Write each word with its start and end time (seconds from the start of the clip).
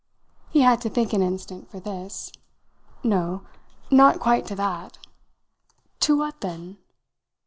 He 0.49 0.61
had 0.61 0.81
to 0.81 0.89
think 0.89 1.13
an 1.13 1.21
instant 1.21 1.69
for 1.69 1.79
this. 1.79 2.31
"No 3.03 3.45
not 3.91 4.19
quite 4.19 4.47
to 4.47 4.55
that." 4.55 4.97
"To 5.99 6.17
what 6.17 6.41
then?" 6.41 6.79